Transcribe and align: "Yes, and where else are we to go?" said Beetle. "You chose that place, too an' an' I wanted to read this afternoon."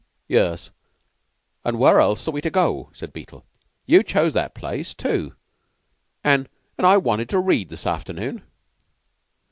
"Yes, 0.27 0.71
and 1.63 1.77
where 1.77 1.99
else 1.99 2.27
are 2.27 2.31
we 2.31 2.41
to 2.41 2.49
go?" 2.49 2.89
said 2.91 3.13
Beetle. 3.13 3.45
"You 3.85 4.01
chose 4.01 4.33
that 4.33 4.55
place, 4.55 4.95
too 4.95 5.35
an' 6.23 6.47
an' 6.79 6.85
I 6.85 6.97
wanted 6.97 7.29
to 7.29 7.39
read 7.39 7.69
this 7.69 7.85
afternoon." 7.85 8.41